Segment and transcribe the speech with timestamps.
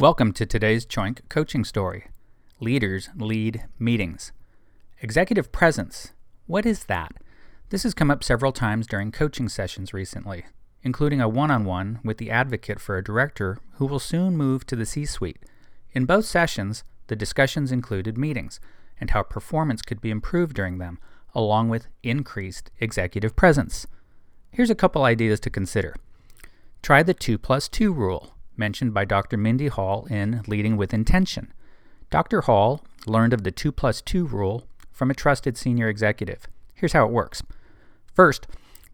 [0.00, 2.06] Welcome to today's Choink coaching story
[2.58, 4.32] Leaders Lead Meetings.
[5.02, 6.14] Executive presence.
[6.46, 7.12] What is that?
[7.68, 10.46] This has come up several times during coaching sessions recently,
[10.82, 14.64] including a one on one with the advocate for a director who will soon move
[14.68, 15.40] to the C suite.
[15.92, 18.58] In both sessions, the discussions included meetings
[18.98, 20.98] and how performance could be improved during them,
[21.34, 23.86] along with increased executive presence.
[24.50, 25.94] Here's a couple ideas to consider.
[26.80, 29.36] Try the 2 plus 2 rule mentioned by Dr.
[29.36, 31.52] Mindy Hall in Leading with Intention.
[32.10, 32.42] Dr.
[32.42, 36.46] Hall learned of the 2 plus 2 rule from a trusted senior executive.
[36.74, 37.42] Here's how it works.
[38.14, 38.46] First,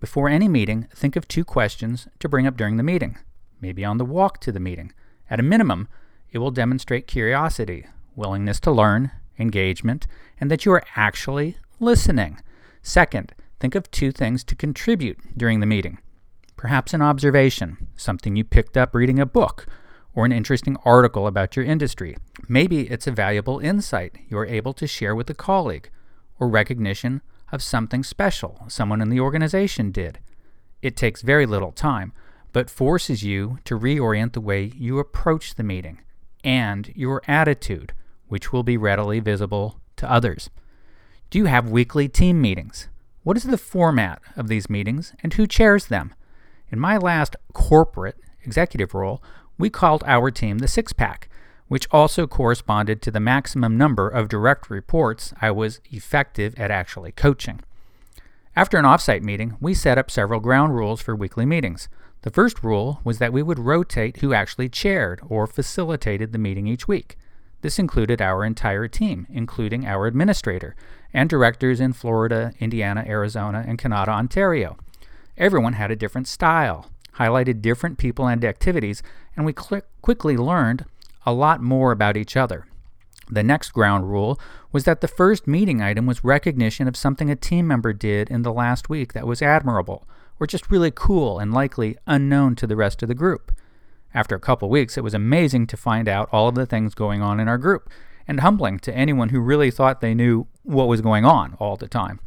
[0.00, 3.16] before any meeting, think of two questions to bring up during the meeting,
[3.60, 4.92] maybe on the walk to the meeting.
[5.30, 5.86] At a minimum,
[6.32, 7.86] it will demonstrate curiosity,
[8.16, 10.08] willingness to learn, engagement,
[10.40, 12.40] and that you are actually listening.
[12.82, 15.98] Second, think of two things to contribute during the meeting.
[16.62, 19.66] Perhaps an observation, something you picked up reading a book,
[20.14, 22.16] or an interesting article about your industry.
[22.46, 25.90] Maybe it's a valuable insight you are able to share with a colleague,
[26.38, 27.20] or recognition
[27.50, 30.20] of something special someone in the organization did.
[30.82, 32.12] It takes very little time,
[32.52, 35.98] but forces you to reorient the way you approach the meeting
[36.44, 37.92] and your attitude,
[38.28, 40.48] which will be readily visible to others.
[41.28, 42.86] Do you have weekly team meetings?
[43.24, 46.14] What is the format of these meetings and who chairs them?
[46.72, 49.22] In my last corporate executive role,
[49.58, 51.28] we called our team the six pack,
[51.68, 57.12] which also corresponded to the maximum number of direct reports I was effective at actually
[57.12, 57.60] coaching.
[58.56, 61.90] After an offsite meeting, we set up several ground rules for weekly meetings.
[62.22, 66.66] The first rule was that we would rotate who actually chaired or facilitated the meeting
[66.66, 67.18] each week.
[67.60, 70.74] This included our entire team, including our administrator,
[71.12, 74.78] and directors in Florida, Indiana, Arizona, and Canada, Ontario.
[75.36, 79.02] Everyone had a different style, highlighted different people and activities,
[79.36, 80.84] and we cl- quickly learned
[81.24, 82.66] a lot more about each other.
[83.30, 84.38] The next ground rule
[84.72, 88.42] was that the first meeting item was recognition of something a team member did in
[88.42, 90.06] the last week that was admirable,
[90.38, 93.52] or just really cool and likely unknown to the rest of the group.
[94.12, 97.22] After a couple weeks, it was amazing to find out all of the things going
[97.22, 97.88] on in our group,
[98.28, 101.88] and humbling to anyone who really thought they knew what was going on all the
[101.88, 102.20] time.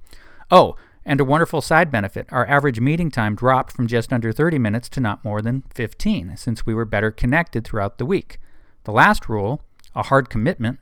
[0.49, 0.75] Oh,
[1.05, 4.89] and a wonderful side benefit our average meeting time dropped from just under 30 minutes
[4.89, 8.39] to not more than 15, since we were better connected throughout the week.
[8.85, 9.61] The last rule,
[9.95, 10.79] a hard commitment,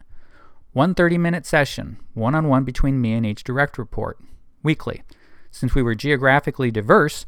[0.71, 4.17] one 30 minute session, one on one between me and each direct report,
[4.63, 5.03] weekly.
[5.51, 7.25] Since we were geographically diverse,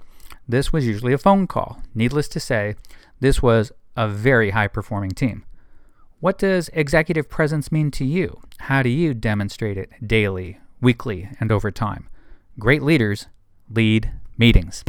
[0.48, 1.82] this was usually a phone call.
[1.94, 2.76] Needless to say,
[3.20, 5.46] this was a very high performing team.
[6.20, 8.42] What does executive presence mean to you?
[8.60, 12.10] How do you demonstrate it daily, weekly, and over time?
[12.58, 13.28] Great leaders
[13.70, 14.84] lead meetings.